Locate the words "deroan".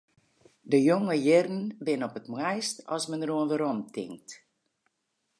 3.21-3.49